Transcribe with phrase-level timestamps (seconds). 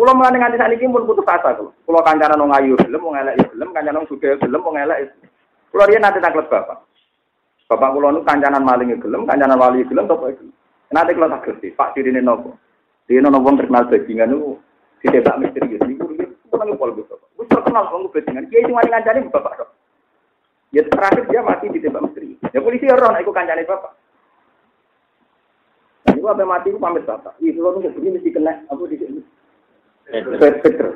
[0.00, 1.76] Kulo mulane nganti sakniki pun putus asa kulo.
[1.84, 5.12] Kulo kancanan wong ayu gelem wong elek ya gelem, kancanan wong sugih gelem wong elek.
[5.68, 6.88] Kulo riyen nate taklet bapak.
[7.68, 10.56] Bapak kulo nu kancanan maling gelem, kancanan wali gelem apa gelem.
[10.88, 12.56] Nanti kulo tak gerti, Pak dirine nopo.
[13.04, 14.56] Dirine nopo terkenal bajingan niku
[15.04, 16.04] ditebak misterius niku
[16.48, 17.20] kulo nang pol Bapak.
[17.36, 18.48] Wis terkenal wong bajingan.
[18.48, 19.68] Sing wani ngancani bapak.
[20.72, 22.40] Ya terakhir dia mati ditembak misterius.
[22.56, 23.92] Ya polisi ora nek iku kancane bapak.
[26.08, 27.36] Nah, ini apa mati itu pamit bapak.
[27.36, 29.20] Iya, kalau nunggu begini mesti kena apa di sini.
[30.10, 30.88] Peter.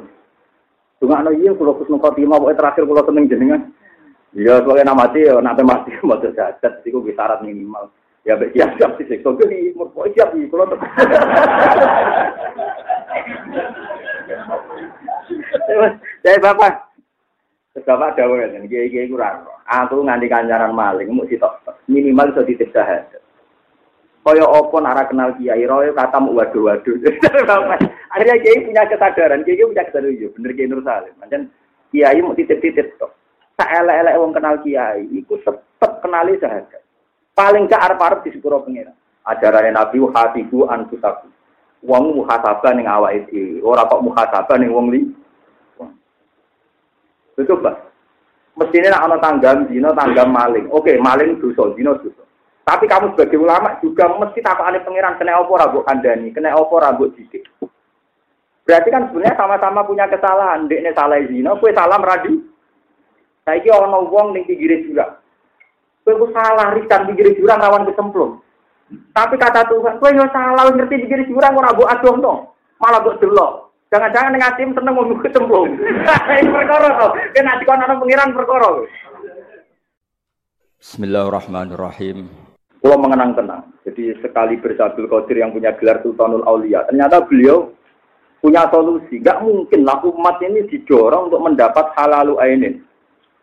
[0.98, 3.60] Tunggu anak iya, kalau kus nunggu timah, pokoknya terakhir kalau seneng jenengan.
[4.34, 7.90] Iya, sebagai nama mati, ya nanti mati, mau terjadat, itu bisa syarat minimal.
[8.26, 10.66] Ya, siap siap sih, so jadi mau siap nih, kalau
[16.24, 16.72] Saya bapak,
[17.84, 19.46] bapak ada kan, kiai kiai kurang.
[19.64, 23.23] Aku nganti kancaran maling, mau sitok minimal bisa ditip sahadat.
[24.24, 26.96] Kaya apa nara kenal kiai royo kata mau waduh waduh.
[28.16, 31.12] Akhirnya kiai punya kesadaran, kiai punya kesadaran yo bener kiai Nur Salim.
[31.20, 31.52] Macam
[31.92, 33.12] kiai mau titip-titip tok.
[33.60, 36.80] Tak elek-elek wong kenal kiai, iku tetep kenali sahaja.
[37.36, 38.96] Paling gak arep-arep di sepuro pengira.
[39.28, 41.28] Ajaran Nabi hatiku anfusaku.
[41.84, 45.04] Wong muhasabah ning awake dhewe, ora kok muhasabah ning wong li.
[47.36, 47.76] Betul, Pak.
[48.56, 50.70] Mestinya nak ana tanggam dino tanggam maling.
[50.70, 52.24] Oke, maling dosa, dino dosa.
[52.64, 57.12] Tapi kamu sebagai ulama juga mesti takut pangeran kena opo rabu kandani, kena opo rabu
[57.12, 57.44] dikit.
[58.64, 60.64] Berarti kan sebenarnya sama-sama punya kesalahan.
[60.64, 62.32] Dekne salah zina, kue salah meradi.
[63.44, 65.20] Saiki ono wong ning pinggir jurang.
[66.00, 68.40] Kue salah riskan pinggir jurang rawan kecemplung.
[69.12, 72.34] Tapi kata Tuhan, kue yo salah ngerti pinggir jurang ora mbok adoh no.
[72.80, 73.52] Malah mbok delok.
[73.92, 75.76] Jangan-jangan ning atim seneng mau kecemplung.
[76.40, 77.08] Ini perkara to.
[77.36, 78.68] Kena dikon ana pengiran perkara.
[80.80, 82.43] Bismillahirrahmanirrahim.
[82.84, 83.64] Pulau mengenang tenang.
[83.88, 87.72] Jadi sekali bersabil Qadir yang punya gelar Sultanul Aulia, ternyata beliau
[88.44, 89.24] punya solusi.
[89.24, 92.84] Gak mungkin lah umat ini didorong untuk mendapat halalu ainin.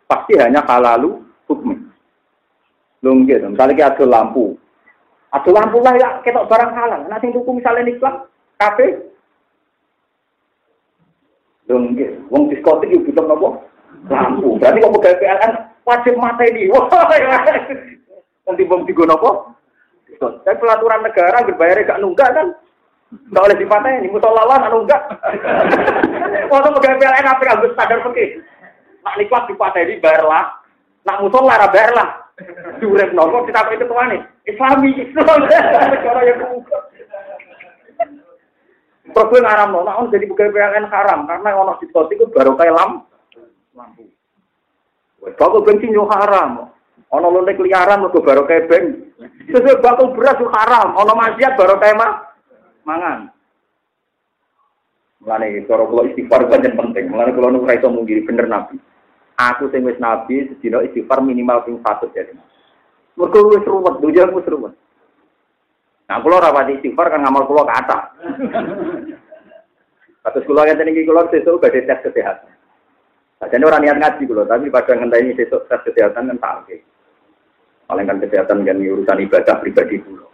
[0.06, 1.74] Pasti hanya halalu hukmi.
[3.02, 3.42] Gitu.
[3.50, 4.54] Misalnya kita ada lampu.
[5.34, 7.02] Ada lampu lah ya kita barang halal.
[7.10, 8.14] Nanti tuku misalnya niklat,
[8.62, 9.10] kafe.
[11.66, 12.14] Gitu.
[12.30, 13.48] Wong diskotik itu butuh apa?
[14.06, 14.54] Lampu.
[14.62, 15.52] Berarti kalau pegawai PLN
[15.82, 16.70] wajib mata ini.
[16.70, 17.10] Wah,
[18.46, 19.54] Nanti bom tiga nopo.
[20.18, 22.46] Tapi pelaturan negara berbayar gak nunggak kan?
[23.32, 25.02] Gak oleh sifatnya ini musola nak nunggak.
[26.52, 28.26] Waktu pegawai PLN apa yang harus sadar pergi.
[29.02, 29.54] Nak nikmat di
[30.00, 30.44] bayarlah.
[31.04, 32.08] Nak musola ra bayarlah.
[32.78, 34.20] Durep nopo kita apa itu nih?
[34.48, 35.38] Islami, Islam.
[35.46, 36.78] Negara yang buka.
[39.12, 42.72] Terus gue ngaram no, nah jadi pegawai PLN haram karena ono diskotik itu baru kayak
[42.72, 43.04] lam
[43.76, 44.08] lampu.
[45.36, 46.72] Kalau bensin yo haram.
[47.12, 49.12] Ono lontek liaran mergo baru kebeng.
[49.52, 50.96] Sesuai bakal beras haram.
[50.96, 52.24] Ono maksiat baru tema
[52.88, 53.28] mangan.
[55.22, 57.12] Mulane cara kula istighfar banyak penting.
[57.12, 58.80] Mulane kula nu ora iso mungkiri bener nabi.
[59.36, 62.32] Aku sing wis nabi sedina istighfar minimal ping 100 jadi.
[63.14, 64.72] Mergo wis ruwet, dunya wis ruwet.
[66.08, 67.98] Nah, kula ora pati istighfar kan ngamal kula kata.
[70.22, 72.50] Kados kula ngeten iki kula sesuk badhe tes kesehatan.
[73.42, 76.72] Jadi orang niat ngaji kula, tapi pada ngenteni sesuk tes kesehatan kan tak
[77.92, 80.24] Paling kan kesehatan kan urusan ibadah pribadi dulu.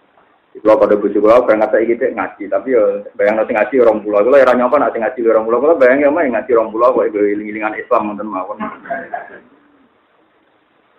[0.63, 2.83] Kalau pada bujuk kalau berangkat saya gitu ngaji, tapi ya
[3.15, 4.23] bayang nanti ngaji orang pulau.
[4.27, 7.07] Kalau era nyoba nanti ngaji orang pulau, kalau bayang ya mah ngaji orang pulau, kok
[7.11, 8.59] ibu lingan Islam nonton mawon.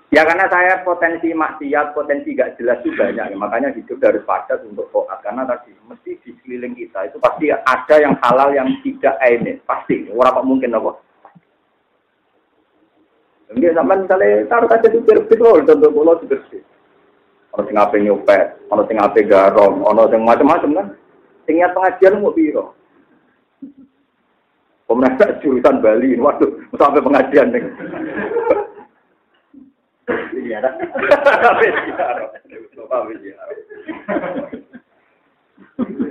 [0.09, 3.38] Ya karena saya potensi maksiat, potensi gak jelas juga banyak, ya.
[3.38, 5.22] makanya hidup harus padat untuk toat.
[5.22, 10.09] Karena tadi mesti di sekeliling kita itu pasti ada yang halal yang tidak ini, pasti.
[10.09, 10.98] Orang mungkin apa?
[13.50, 16.62] Enggak sama misalnya taruh saja di berbit loh, contoh pulau di berbit.
[17.58, 20.88] Ono sing ape nyopet, ono sing ape garong, ono sing macam-macam kan.
[21.50, 22.78] Sing pengajian mau biro.
[24.86, 27.62] Pemerintah jurusan Bali, waduh, sampai pengajian nih.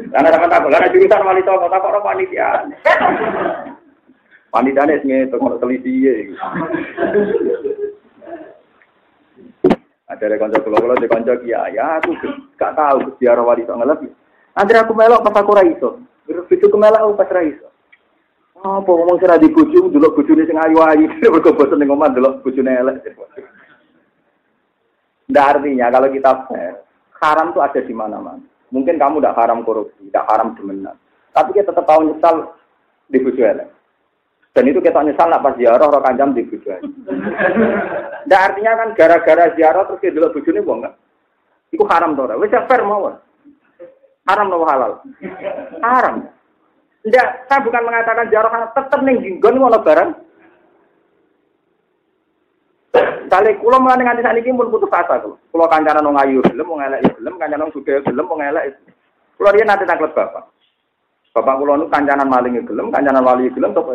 [0.08, 2.66] Karena sama takut, karena jurusan wali toko, takut orang panitia.
[4.48, 6.12] Wanitanya sing tengok teliti ya.
[10.08, 12.16] Ada dari konco kulo kulo di konco kia ya aku
[12.56, 14.00] gak tahu biar wali tak ngelap.
[14.56, 16.00] Nanti aku melok pas aku raiso.
[16.24, 17.68] Begitu aku melok aku pas raiso.
[18.58, 22.72] Apa ngomong sira di bojo delok bojone sing ayu-ayu mergo bosen ning omah delok bojone
[22.72, 23.04] elek.
[25.28, 26.74] Nggak artinya kalau kita fair,
[27.20, 28.40] haram tuh ada di mana-mana.
[28.72, 30.96] Mungkin kamu tidak haram korupsi, tidak haram demenan.
[31.36, 32.56] Tapi kita tetap tahu nyesal
[33.12, 33.77] di bojo elek.
[34.58, 36.82] Dan itu kita nyesal nak pas ziarah roh kanjam di bujuan.
[38.26, 40.98] Nah artinya kan gara-gara ziarah terus dia dulu bujune wong kan.
[41.70, 42.34] Iku haram to ora?
[42.34, 43.14] Wis fair mawon.
[44.26, 44.98] Haram nopo halal?
[45.78, 46.26] Haram.
[47.06, 50.10] Enggak, saya bukan mengatakan jarak tetap ning jinggon ngono barang.
[53.30, 55.38] Kali kulo mulai nganti saat ini pun putus asa kulo.
[55.54, 58.74] Kulo kancanan nong ayu gelem, nong elek gelem, kancanan nong sudah gelem, nong elek.
[59.38, 60.50] Kulo dia nanti taklet bapak.
[61.30, 63.94] Bapak kulo nu kancanan maling gelem, kancanan wali gelem, toko.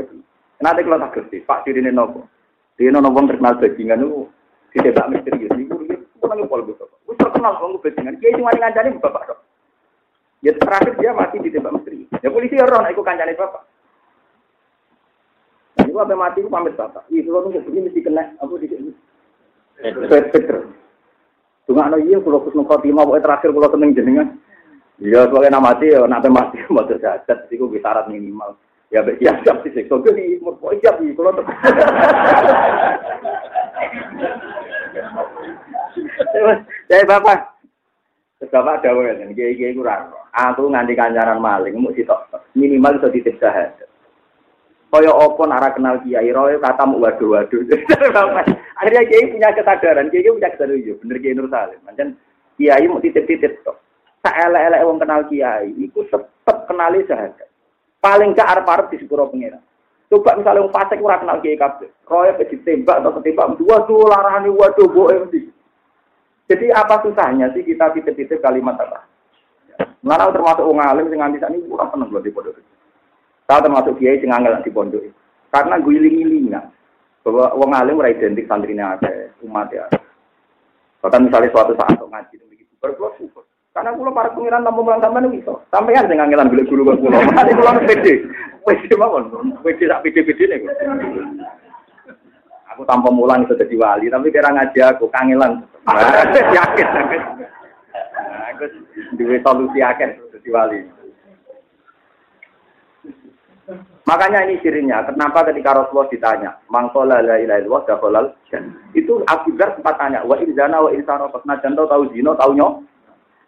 [0.61, 2.29] Nanti kulo tak sih, Pak Dirine nopo.
[2.77, 4.29] Dia nopo terkenal bajingan nu
[4.75, 5.53] ditebak misterius.
[5.57, 5.73] Iku
[6.19, 6.89] kulo nang pol bapak.
[7.09, 8.19] Wis terkenal wong bajingan.
[8.21, 9.39] Kiai cuma ngancani bapak dok.
[10.44, 12.03] Ya terakhir dia mati di tembak misteri.
[12.19, 13.63] Ya polisi ya roh, nah, ikut kancane bapak.
[15.79, 17.07] Nah, itu apa mati itu pamit bapak.
[17.07, 18.91] Iya, kalau nunggu begini mesti kena apa di sini.
[20.11, 20.67] Peter.
[21.63, 24.27] Tunggu anak iya, kalau kus nunggu pokoknya terakhir kalau seneng jenengan.
[25.00, 28.59] Iya, soalnya nama mati ya, nanti mati mau terjadat, itu bisa syarat minimal.
[28.94, 31.50] Ya, siap siap sih, so jadi mau siap sih, kalau untuk.
[36.86, 37.54] Saya bapak,
[38.51, 40.12] Bapak dawuh ngeten, kiai-kiai kurang.
[40.36, 43.88] Aku nganti kancaran maling mu sitok minimal iso ditip syahadat.
[44.92, 47.62] Kaya apa nara kenal kiai roy kata mu waduh-waduh.
[48.81, 51.80] Akhirnya kiai punya kesadaran, kiai punya kesadaran yo bener kiai Nur Salim.
[51.88, 52.18] Pancen
[52.60, 53.80] kiai mau titip-titip tok.
[54.25, 57.50] Sak elek-elek wong kenal kiai iku tetep kenali syahadat.
[58.03, 59.63] Paling gak arep-arep di sepuro pengira.
[60.11, 61.88] Coba misalnya wong fasik ora kenal kiai kabeh.
[62.03, 65.47] Roy ditembak atau ketembak tuh larane waduh boe mesti.
[66.51, 69.07] Jadi apa susahnya sih kita titip-titip kalimat apa?
[70.03, 72.59] Mana termasuk wong alim sing nganti sakniki ora seneng lho di pondok.
[73.47, 75.01] Saya termasuk kiai sing angel di pondok.
[75.47, 76.65] Karena gue iling-ilingan
[77.23, 79.88] bahwa wong alim ora identik santrinya ada umat ya.
[81.00, 83.47] Bahkan misalnya suatu saat ngaji begitu, baru syukur.
[83.74, 85.66] Karena kulo para pengiran tamu mulang sampean iso.
[85.74, 87.18] Sampean sing angelan golek guru kok kulo.
[87.34, 88.14] Mate kulo pede.
[88.70, 89.58] Wis mawon.
[89.66, 90.70] Pede sak pede-pede niku.
[92.74, 95.62] Aku tanpa mulang itu jadi wali, tapi kira ngaji aku kangelan.
[96.58, 96.88] Yakin,
[98.54, 98.66] Aku
[99.18, 100.80] duwe solusi akhir jadi wali.
[104.04, 108.25] Makanya ini sirinya, kenapa ketika Rasulullah ditanya, mangkola la ilaha illallah dakhalal
[108.92, 112.74] Itu Abu Dzar sempat tanya, wa irzana wa irzana nah janto tahu zino tahu nyok.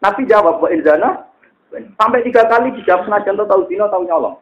[0.03, 1.29] Nabi jawab wa irzana
[1.71, 4.35] sampai tiga kali dijawab janto tahu zino tahu nyolong.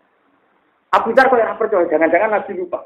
[0.94, 2.86] Abu Dzar kok yang percaya, jangan-jangan Nabi lupa.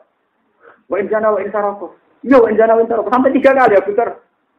[0.87, 1.99] Wa injana wa insaroko.
[2.23, 3.11] Iya wa injana wa insaroko.
[3.11, 4.09] Sampai tiga kali ya Bakar.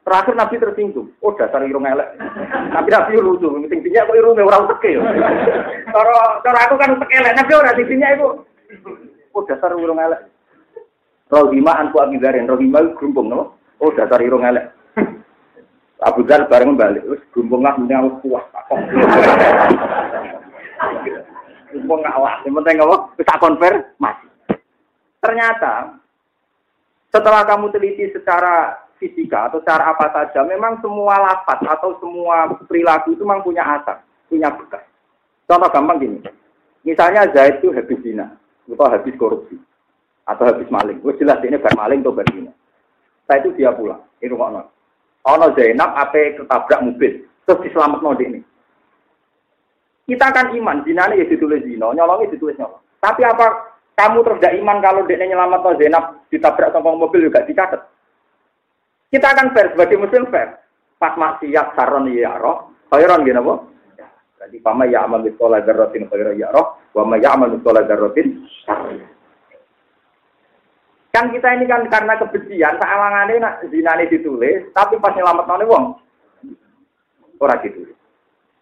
[0.04, 1.08] Terakhir Nabi tersinggung.
[1.20, 2.16] Oh dasar irung elek.
[2.72, 3.48] Tapi Nabi lucu.
[3.68, 5.02] Tingginya kok irungnya orang teke ya.
[6.44, 7.36] Cara aku kan teke elek.
[7.36, 8.28] Nabi orang tingginya itu.
[9.32, 10.20] Oh dasar irung elek.
[11.28, 12.48] Rohima anku abidarin.
[12.48, 13.32] Rohima itu gerumpung.
[13.32, 13.56] No?
[13.80, 14.67] Oh dasar irung elek.
[16.02, 17.02] Abu Dhar bareng balik.
[17.02, 17.74] Terus gerumpung lah.
[17.78, 18.44] Ini aku puas.
[21.70, 22.34] Gerumpung nggak lah.
[22.46, 22.96] Yang penting apa?
[23.18, 23.74] Bisa konver.
[23.98, 24.28] Masih.
[25.18, 25.98] Ternyata
[27.08, 33.14] setelah kamu teliti secara fisika atau secara apa saja, memang semua lapat atau semua perilaku
[33.14, 33.96] itu memang punya asal,
[34.26, 34.84] punya bekas.
[35.48, 36.18] Contoh gampang gini,
[36.84, 38.36] misalnya Zaid itu habis zina,
[38.68, 39.56] atau habis korupsi,
[40.28, 41.00] atau habis maling.
[41.00, 42.52] Gue jelas ini bar maling atau bar zina.
[43.24, 44.68] Setelah itu dia pulang, ini rumah
[45.28, 45.52] ono.
[45.52, 47.12] Zainab apa ketabrak mobil,
[47.44, 48.40] terus diselamat node ini.
[50.08, 52.80] Kita kan iman, zina ini ya ditulis zina, nyolongnya ditulis nyolong.
[52.96, 57.44] Tapi apa kamu terus tidak iman kalau dia nyelamat atau Zainab ditabrak sama mobil juga
[57.44, 57.82] dicatat.
[59.08, 60.64] Kita akan fair sebagai muslim fair.
[60.96, 63.54] Pas maksiat saron ya roh, khairan gini apa?
[64.38, 68.46] Jadi pama ya amal bisola darrotin khairan ya roh, wama ya amal bisola darrotin
[71.18, 75.98] Kan kita ini kan karena kebencian, sawangannya nak zinane ditulis, tapi pas nyelamat nane wong,
[77.42, 77.98] orang ditulis.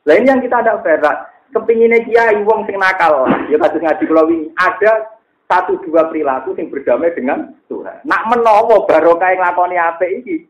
[0.08, 1.04] Lain yang kita ada fair,
[1.52, 5.20] kepinginnya kiai wong sing nakal, ya kasus ngaji ini ada
[5.52, 8.00] satu dua perilaku yang berdamai dengan Tuhan.
[8.08, 10.48] Nak menowo barokah yang lakoni apa ini,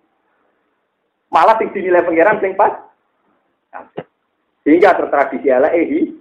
[1.34, 2.86] malah sing dinilai pangeran sing pas.
[4.62, 6.14] Sehingga tertradisi ala ehi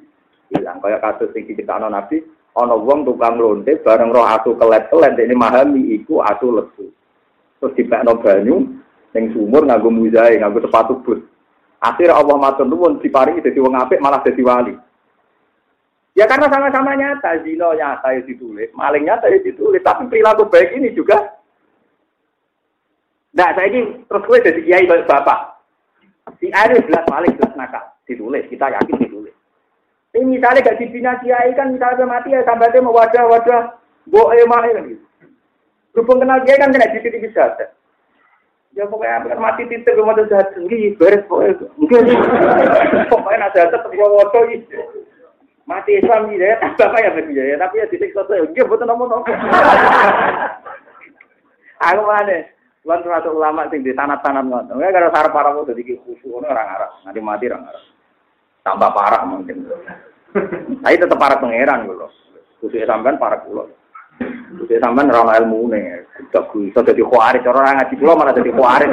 [0.50, 2.26] hilang kayak kasus yang diceritakan Nabi,
[2.56, 6.88] ono wong tukang lonte bareng roh asu kelet-kelet ini memahami iku asu lesu.
[7.60, 8.56] Terus dibekno banyu
[9.12, 11.20] ning sumur nganggo muzae, nganggo sepatu bus.
[11.84, 14.74] Akhirnya Allah matur nuwun diparingi dadi wong apik malah dadi wali.
[16.16, 20.72] Ya karena sama-sama nyata, zino nyata ya ditulis, maling nyata ya ditulis, tapi perilaku baik
[20.72, 21.36] ini juga.
[23.36, 25.60] Nah, saya ini terus gue jadi kiai bapak.
[26.40, 29.36] Si Aris jelas maling, jelas nakal, ditulis, kita yakin ditulis.
[30.16, 33.76] Ini misalnya gak dibina kiai kan misalnya mati ya sampai mau wadah-wadah,
[34.08, 35.04] boe mah kan gitu.
[35.92, 37.52] Berhubung kenal kiai kan kena di bisa.
[38.76, 41.68] Ya pokoknya kan mati titik mau jahat sendiri, beres pokoknya.
[41.76, 42.16] Mungkin
[43.12, 44.80] pokoknya ada tetap wadah gitu.
[45.68, 49.26] Mati Islam hidayah, bapak ya berhidayah, tapi ya titik satu, ya betul nomor nomor.
[51.82, 52.46] Aku mana?
[52.86, 54.78] Lan termasuk ulama sing di tanah-tanah ngono.
[54.78, 56.92] Enggak gara sarap parah kok dadi khusyuk ngono orang Arab.
[57.02, 57.84] Nanti mati orang Arab.
[58.66, 59.70] Tambah parah mungkin.
[60.82, 62.10] Tapi tetap parah pangeran gitu.
[62.58, 63.70] Khusus sampean para pulau.
[64.58, 66.02] Khusus sampean ora ilmu nih.
[66.34, 67.46] Gak bisa jadi khawarit.
[67.46, 68.90] Orang ngaji pulau malah jadi khawarit.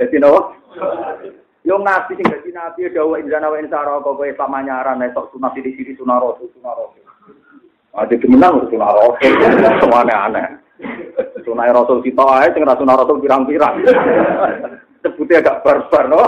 [0.00, 0.40] Jadi nopo?
[1.62, 5.54] Yo nabi sing dadi nabi dawuh inzana wa insara kok kowe pamanyaran nek sok sunah
[5.54, 7.06] sithik-sithik sunah rasul sunah rasul.
[7.94, 9.30] Ada kemenang sunah rasul
[9.78, 10.58] semua aneh.
[11.46, 13.78] Sunah rasul kita ae sing ra sunah rasul pirang-pirang.
[15.02, 16.22] Sebutnya agak barbar no.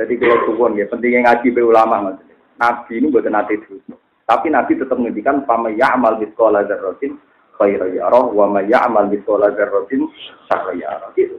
[0.00, 2.18] Jadi kalau suwon ya pentingnya ngaji be ulama mas.
[2.56, 3.84] Nabi ini bukan nanti terus.
[4.24, 7.18] Tapi Nabi tetap menghentikan pama ya'mal biskola dzarratin
[7.58, 10.06] khairan yarah wa ma biskola dzarratin
[10.48, 11.10] syarran yarah.
[11.12, 11.36] Gitu.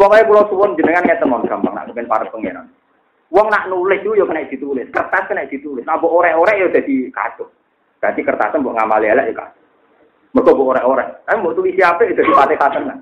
[0.00, 2.72] Pokoknya pulau suwon jenengan ngeten mon gampang nak mungkin para pangeran.
[3.28, 5.84] Wong nak nulis yo kena ditulis, kertas kena ditulis.
[5.84, 7.52] Mbok orek-orek yo dadi kacau.
[8.00, 9.60] Berarti kertasnya mbok ngamali elek ya kacau.
[10.32, 11.08] Mergo mbok orek-orek.
[11.28, 12.98] Tapi mbok tulis siapa itu dadi fatihah tenan.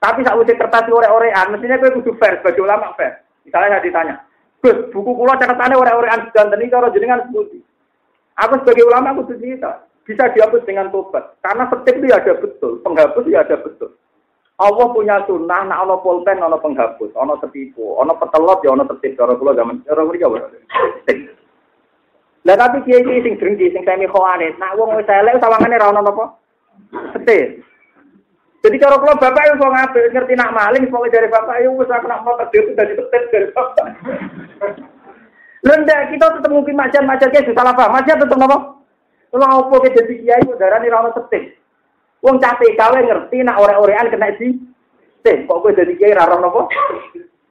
[0.00, 3.20] Tapi saat uji kertas orek-orekan, mestinya gue kudu fair sebagai ulama fair.
[3.44, 4.14] Misalnya saya ditanya,
[4.64, 7.60] Gus, buku kulo catatannya orek-orekan sedanten ini kalau jenengan sebuti.
[8.40, 11.36] Aku sebagai ulama aku cerita, bisa dihapus dengan tobat.
[11.44, 13.92] Karena setip itu ada betul, penghapus ya ada betul.
[14.60, 19.16] Allah punya sunnah, nak ono pulpen, ono penghapus, ono setipu, ono petelot, ya ono tertib.
[19.16, 20.28] Cara kula zaman, cara mereka
[22.44, 25.92] Lah tapi kiai kiai sing drengki, sing semi khawarit, nak wong wis elek sawangane ra
[25.92, 26.24] ono napa?
[27.16, 27.64] Setip.
[28.60, 32.04] Jadi cara kula bapak yo wong apik, ngerti nak maling, pokoke dari bapak wis aku
[32.04, 33.86] nak mau tertib dari tertib dari bapak.
[35.64, 38.80] Lenda kita tetap mungkin macan-macan kayak salah paham, macan tetap napa?
[39.30, 41.56] Kalau opo ke jadi kiai, darah ini rano setip.
[42.20, 44.52] Wong capek kawe ngerti nak ore-orean kena di
[45.24, 46.62] teh kok kowe dadi kiai ra rono apa?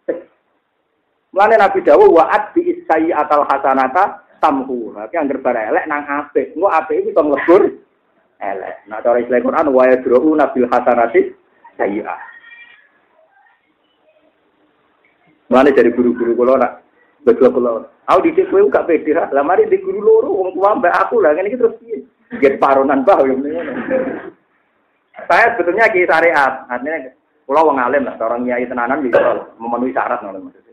[1.34, 4.94] Mulane Nabi dawuh wa'at bi isai atal hasanata tamhu.
[5.10, 6.54] Ki anggere bare elek nang apik.
[6.54, 7.62] Engko apik iku iso nglebur
[8.39, 8.75] elek.
[8.88, 11.22] Nah cara istilah Quran wa yadru nabil hasanati
[11.75, 12.19] sayyi'ah.
[15.50, 16.74] Mulane dari guru-guru kula nak
[17.27, 17.86] betul kula.
[18.10, 21.36] Aku didik kowe gak pede lah mari di guru loro wong tua mbak aku lah
[21.38, 21.98] ngene iki terus piye?
[22.41, 23.38] Get paronan bah yo
[25.27, 27.12] saya sebetulnya kiai syariat, artinya
[27.43, 29.19] pulau wong alim lah, orang kiai tenanan bisa
[29.60, 30.72] memenuhi syarat nol maksudnya.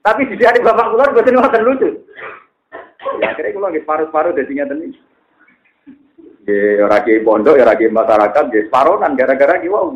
[0.00, 1.90] Tapi di sini bapak keluar gue sini lucu.
[3.18, 4.94] Ya akhirnya kulo nggak paruh-paruh dari nyata nih.
[6.80, 9.92] Ya kiai pondok, ya kiai masyarakat, ya separonan gara-gara kiai wow.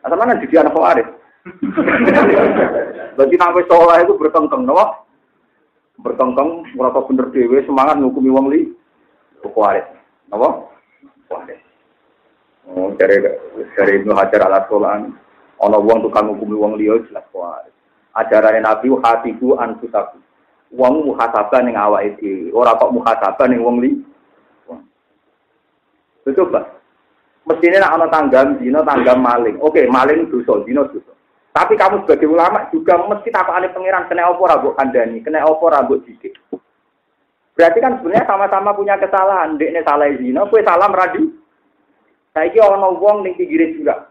[0.00, 1.08] Asal mana jadi anak pewaris?
[3.20, 4.76] Bagi nabi sholat itu bertengkeng, no?
[6.00, 8.72] Bertengkeng, merasa bener dewe, semangat ngukumi wong li,
[9.44, 9.84] pewaris,
[10.32, 10.72] no?
[11.28, 11.60] Pewaris.
[12.70, 13.18] Oh, dari
[13.74, 15.10] dari Ibnu Hajar al Asqalani,
[15.58, 17.66] ana wong tukang ngukumi wong liya jelas kuat.
[18.14, 20.22] Ajarane Nabi hatiku anfusaku.
[20.70, 24.09] Wong muhasabah ning awake dhewe, ora kok muhasabah ning wong liya.
[26.34, 26.60] Coba.
[27.48, 29.56] Mestinya nak ana tanggam dino tanggam maling.
[29.58, 31.12] Oke, maling dosa, dino dosa.
[31.50, 35.58] Tapi kamu sebagai ulama juga mesti takokane pangeran kena apa ora mbok kandhani, kena apa
[35.58, 36.38] ora mbok didik.
[37.58, 39.58] Berarti kan sebenarnya sama-sama punya kesalahan.
[39.58, 41.26] Dekne salah zina, kowe salah meradi
[42.30, 44.06] Saiki ana wong ning pinggir jurang.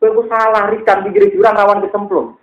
[0.00, 2.40] Kowe salah rikan pinggir jurang rawan kecemplung.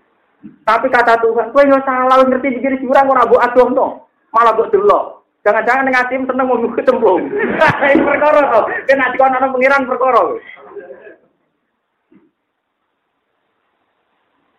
[0.62, 5.23] Tapi kata Tuhan, kowe yo salah ngerti pinggir jurang ora mbok adohno, malah mbok delok.
[5.44, 7.28] Jangan-jangan ning atim seneng mau kecemplung.
[7.92, 8.62] Ini perkara to.
[8.88, 10.24] Kan ati kono ana pengiran perkara.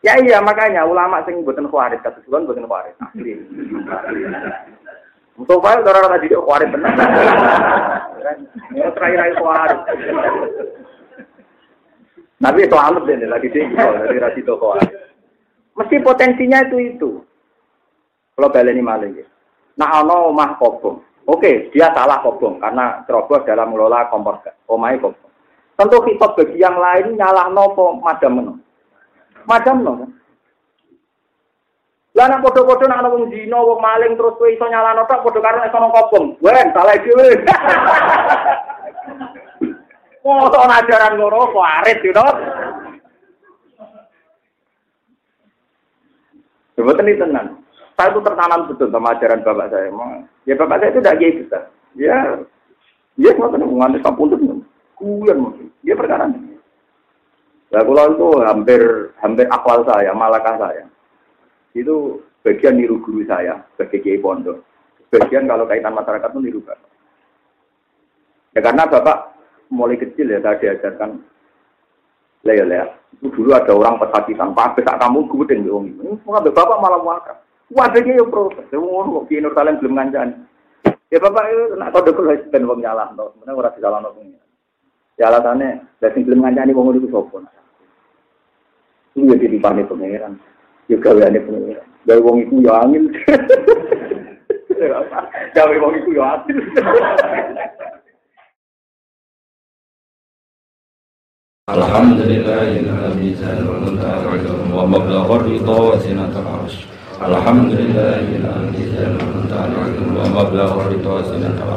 [0.04, 2.92] Ya iya makanya ulama sing khawarit kata Tuhan mboten khawarit.
[3.00, 3.40] Asli.
[5.40, 6.92] Untuk file orang tadi dia kuarit benar.
[8.76, 9.80] Mau terakhir aja kuarit.
[12.44, 14.92] Tapi itu alat deh lagi sih dari rasito kuarit.
[15.80, 17.10] Mesti potensinya itu itu.
[18.36, 19.24] Kalau baleni maling.
[19.74, 21.02] Nah, ono omah kobong.
[21.24, 25.32] Oke, dia salah kobong karena ceroboh dalam mengelola kompor omai kobong.
[25.74, 28.54] Tentu kita bagi yang lain nyalah nopo madam no.
[29.48, 30.10] Madam no kan?
[32.14, 35.56] Lah nek padha-padha nek ana wong wong maling terus kowe iso nyalano tok padha karo
[35.58, 36.26] nek kobong.
[36.38, 37.28] Wen, salah dhewe.
[40.24, 42.24] Oh, ana ajaran ngono kok arit you know.
[46.80, 47.48] Sebetulnya ini tenang.
[47.94, 49.88] Saya itu tertanam betul sama ajaran bapak saya.
[50.44, 51.62] Ya bapak saya itu tidak kiai besar.
[51.94, 52.16] Ya,
[53.14, 54.62] ya mau tenang mengantar kampung itu.
[54.98, 55.70] Kulian mungkin.
[55.86, 56.58] Ya perkara ini.
[57.70, 58.82] Nah, kalau itu hampir
[59.18, 60.86] hampir akwal saya, malakah saya
[61.74, 64.62] itu bagian niru guru saya sebagai kiai pondok.
[65.10, 66.90] Bagian kalau kaitan masyarakat itu niru bapak.
[68.54, 69.34] Ya karena bapak
[69.70, 71.18] mulai kecil ya saya diajarkan
[72.44, 72.84] ya
[73.16, 77.00] itu dulu ada orang pesakitan pak saat kamu gue di wong ini ada bapak malah
[77.00, 77.38] wakaf
[77.74, 80.34] wadahnya ya proses ya ngono kok di Nur Salim belum ngancani.
[81.10, 84.22] Ya bapak itu nak kode kalau ben wong nyalah to sebenarnya ora disalah nopo
[85.18, 85.26] ya
[85.98, 87.42] dari belum ngancani wong itu sopo
[89.14, 90.34] ini ya ditipani pangeran.
[90.90, 91.86] Juga gaweane pengiran.
[92.04, 93.04] gawe wong iku ya angin.
[95.54, 96.42] Gawe wong iku ya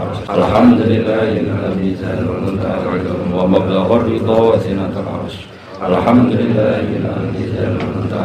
[0.02, 0.26] arsh.
[0.34, 2.74] Alhamdulillahilladzi zalunta
[3.38, 5.38] wa mablagha ridha wa sinatul arsh.
[5.78, 8.20] Alhamdulillahilladzi zalunta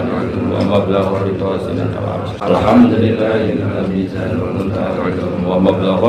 [0.49, 2.33] wa mablagha ridha wa sinatul arsh.
[2.41, 4.85] Alhamdulillahilladzi zalunta
[5.45, 6.09] wa mablagha